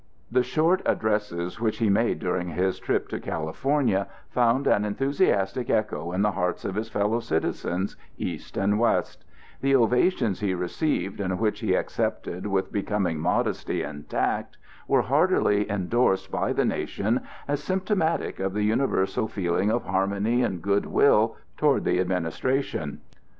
The 0.31 0.41
short 0.41 0.81
addresses 0.83 1.59
which 1.59 1.77
he 1.77 1.87
made 1.87 2.17
during 2.17 2.47
his 2.49 2.79
trip 2.79 3.07
to 3.09 3.19
California 3.19 4.07
found 4.31 4.65
an 4.65 4.83
enthusiastic 4.83 5.69
echo 5.69 6.11
in 6.11 6.23
the 6.23 6.31
hearts 6.31 6.65
of 6.65 6.73
his 6.73 6.89
fellow 6.89 7.19
citizens, 7.19 7.95
East 8.17 8.57
and 8.57 8.79
West; 8.79 9.23
the 9.61 9.75
ovations 9.75 10.39
he 10.39 10.55
received 10.55 11.19
and 11.21 11.39
which 11.39 11.59
he 11.59 11.75
accepted 11.75 12.47
with 12.47 12.73
becoming 12.73 13.19
modesty 13.19 13.83
and 13.83 14.09
tact, 14.09 14.57
were 14.87 15.03
heartily 15.03 15.69
endorsed 15.69 16.31
by 16.31 16.51
the 16.51 16.65
nation 16.65 17.21
as 17.47 17.61
symptomatic 17.61 18.39
of 18.39 18.55
the 18.55 18.63
universal 18.63 19.27
feeling 19.27 19.69
of 19.69 19.83
harmony 19.83 20.41
and 20.41 20.55
of 20.55 20.61
good 20.63 20.87
will 20.87 21.35
toward 21.57 21.83
the 21.85 21.99
administration. 21.99 23.01